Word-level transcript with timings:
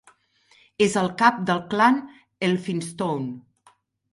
És 0.85 0.95
el 1.01 1.09
cap 1.19 1.37
del 1.49 1.61
clan 1.75 1.99
Elphinstone. 2.49 3.31